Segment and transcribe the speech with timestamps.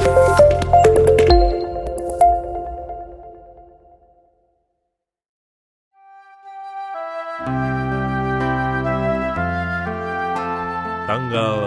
[0.00, 0.16] Tanggal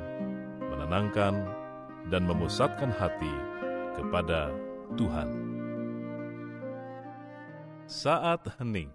[0.66, 1.46] menenangkan,
[2.10, 3.30] dan memusatkan hati
[3.94, 4.50] kepada
[4.98, 5.30] Tuhan.
[7.86, 8.90] Saat hening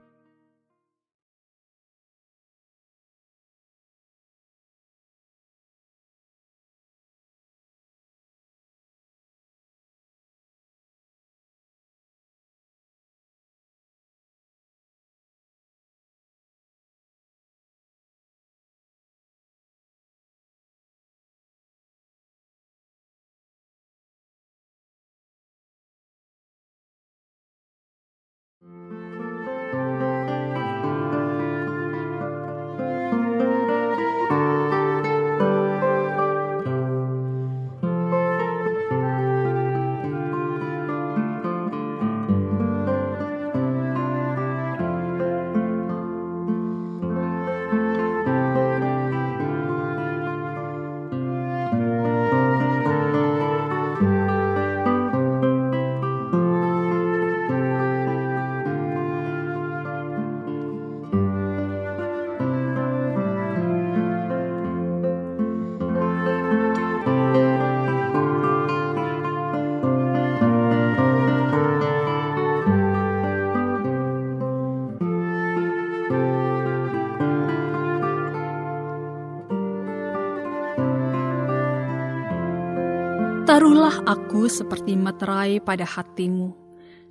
[83.61, 86.57] Taruhlah aku seperti meterai pada hatimu,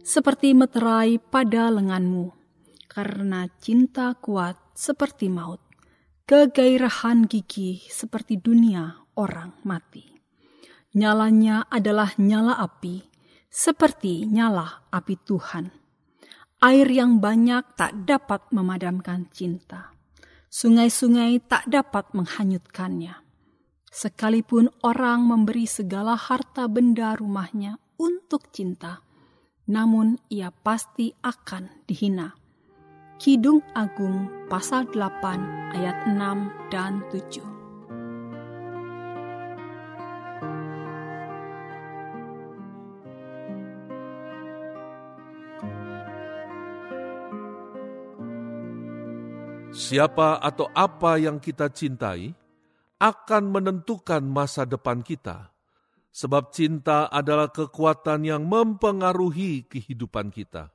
[0.02, 2.34] seperti meterai pada lenganmu,
[2.90, 5.62] karena cinta kuat seperti maut,
[6.26, 10.10] kegairahan gigi seperti dunia orang mati.
[10.98, 12.98] Nyalanya adalah nyala api,
[13.46, 15.70] seperti nyala api Tuhan.
[16.66, 19.94] Air yang banyak tak dapat memadamkan cinta.
[20.50, 23.29] Sungai-sungai tak dapat menghanyutkannya
[23.90, 29.02] Sekalipun orang memberi segala harta benda rumahnya untuk cinta,
[29.66, 32.38] namun ia pasti akan dihina.
[33.18, 37.60] Kidung Agung pasal 8 ayat 6 dan 7.
[49.74, 52.38] Siapa atau apa yang kita cintai,
[53.00, 55.56] akan menentukan masa depan kita,
[56.12, 60.68] sebab cinta adalah kekuatan yang mempengaruhi kehidupan kita.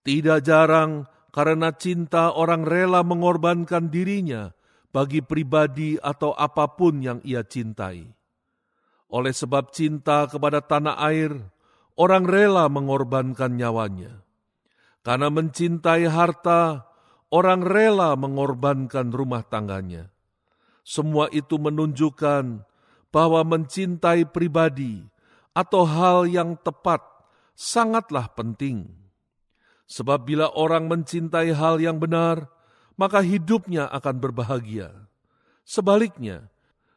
[0.00, 4.48] Tidak jarang karena cinta orang rela mengorbankan dirinya
[4.88, 8.08] bagi pribadi atau apa pun yang ia cintai.
[9.12, 11.36] Oleh sebab cinta kepada tanah air,
[12.00, 14.24] orang rela mengorbankan nyawanya.
[15.04, 16.88] Karena mencintai harta,
[17.28, 20.08] orang rela mengorbankan rumah tangganya
[20.88, 22.64] semua itu menunjukkan
[23.12, 25.04] bahwa mencintai pribadi
[25.52, 27.04] atau hal yang tepat
[27.52, 28.88] sangatlah penting.
[29.84, 32.48] Sebab bila orang mencintai hal yang benar,
[32.96, 34.92] maka hidupnya akan berbahagia.
[35.68, 36.48] Sebaliknya,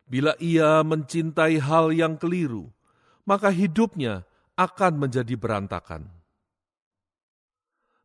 [0.07, 2.71] bila ia mencintai hal yang keliru,
[3.27, 4.23] maka hidupnya
[4.55, 6.07] akan menjadi berantakan.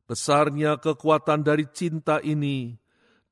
[0.06, 2.78] Besarnya kekuatan dari cinta ini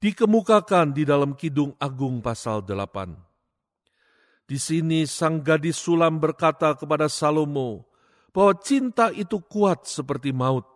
[0.04, 4.44] dikemukakan di dalam Kidung Agung pasal 8.
[4.44, 7.88] Di sini sang gadis sulam berkata kepada Salomo
[8.28, 10.68] bahwa cinta itu kuat seperti maut,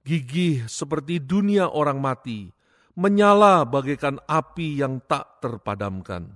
[0.00, 2.48] gigih seperti dunia orang mati,
[2.96, 6.32] menyala bagaikan api yang tak terpadamkan.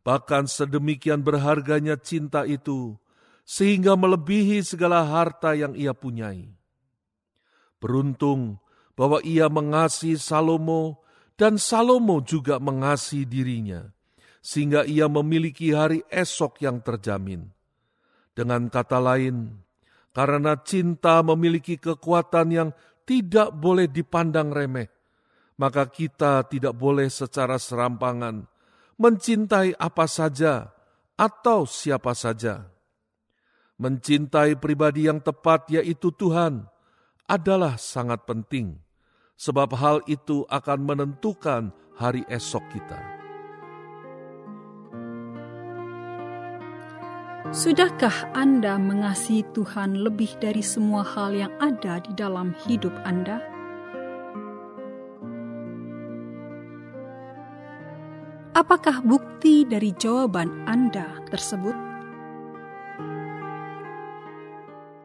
[0.00, 2.96] Bahkan sedemikian berharganya cinta itu,
[3.44, 6.48] sehingga melebihi segala harta yang ia punyai.
[7.76, 8.64] Beruntung
[8.96, 11.01] bahwa ia mengasihi Salomo
[11.36, 13.88] dan Salomo juga mengasihi dirinya,
[14.42, 17.48] sehingga ia memiliki hari esok yang terjamin.
[18.32, 19.60] Dengan kata lain,
[20.16, 22.68] karena cinta memiliki kekuatan yang
[23.04, 24.88] tidak boleh dipandang remeh,
[25.60, 28.48] maka kita tidak boleh secara serampangan
[29.02, 30.70] mencintai apa saja
[31.18, 32.70] atau siapa saja.
[33.82, 36.70] Mencintai pribadi yang tepat, yaitu Tuhan,
[37.26, 38.78] adalah sangat penting,
[39.36, 43.00] sebab hal itu akan menentukan hari esok kita.
[47.52, 53.44] Sudahkah Anda mengasihi Tuhan lebih dari semua hal yang ada di dalam hidup Anda?
[58.56, 61.76] Apakah bukti dari jawaban Anda tersebut?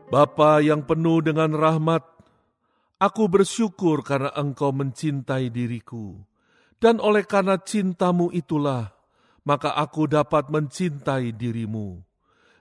[0.07, 2.03] Bapa yang penuh dengan rahmat,
[2.97, 6.17] aku bersyukur karena Engkau mencintai diriku,
[6.77, 8.93] dan oleh karena cintamu itulah,
[9.45, 12.01] maka aku dapat mencintai dirimu.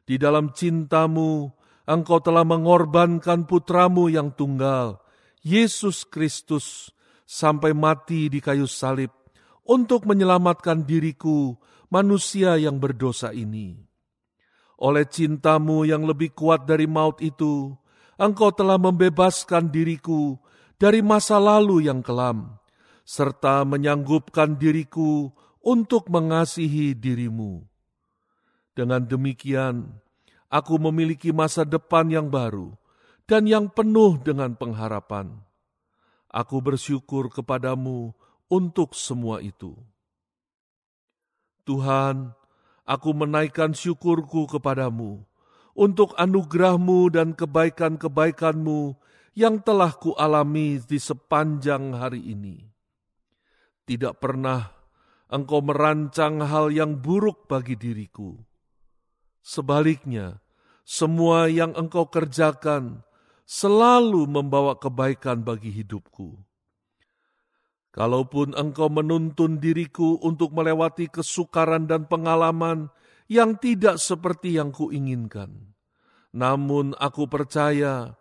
[0.07, 1.51] Di dalam cintamu,
[1.85, 5.03] Engkau telah mengorbankan putramu yang tunggal,
[5.43, 6.95] Yesus Kristus,
[7.27, 9.11] sampai mati di kayu salib
[9.67, 11.59] untuk menyelamatkan diriku,
[11.91, 13.75] manusia yang berdosa ini.
[14.79, 17.75] Oleh cintamu yang lebih kuat dari maut itu,
[18.17, 20.41] engkau telah membebaskan diriku
[20.77, 22.61] dari masa lalu yang kelam,
[23.05, 25.33] serta menyanggupkan diriku
[25.65, 27.65] untuk mengasihi dirimu.
[28.77, 29.89] Dengan demikian,
[30.53, 32.77] aku memiliki masa depan yang baru
[33.25, 35.33] dan yang penuh dengan pengharapan.
[36.29, 38.13] Aku bersyukur kepadamu
[38.53, 39.73] untuk semua itu.
[41.67, 42.37] Tuhan,
[42.87, 45.27] aku menaikkan syukurku kepadamu
[45.77, 48.97] untuk anugerahmu dan kebaikan-kebaikanmu
[49.37, 52.65] yang telah kualami di sepanjang hari ini.
[53.85, 54.65] Tidak pernah
[55.29, 58.35] engkau merancang hal yang buruk bagi diriku.
[59.45, 60.41] Sebaliknya,
[60.83, 63.05] semua yang engkau kerjakan
[63.47, 66.35] selalu membawa kebaikan bagi hidupku.
[67.95, 72.93] Kalaupun engkau menuntun diriku untuk melewati kesukaran dan pengalaman
[73.27, 75.75] yang tidak seperti yang kuinginkan,
[76.31, 78.15] namun aku percaya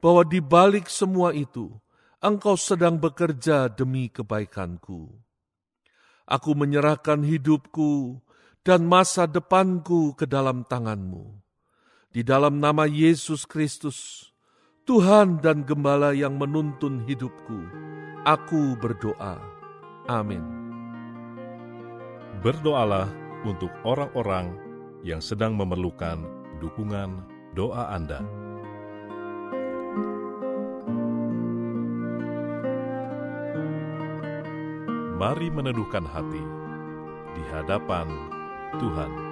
[0.00, 1.72] bahwa di balik semua itu,
[2.20, 5.08] engkau sedang bekerja demi kebaikanku.
[6.30, 8.20] Aku menyerahkan hidupku
[8.62, 11.40] dan masa depanku ke dalam tanganmu.
[12.10, 14.30] Di dalam nama Yesus Kristus,
[14.82, 17.60] Tuhan dan Gembala yang menuntun hidupku,
[18.26, 19.38] Aku berdoa.
[20.10, 20.42] Amin.
[22.42, 24.52] Berdoalah untuk orang-orang
[25.00, 26.28] yang sedang memerlukan
[26.60, 27.24] dukungan
[27.56, 28.20] doa Anda.
[35.20, 36.44] Mari meneduhkan hati
[37.36, 38.08] di hadapan
[38.80, 39.29] Tuhan.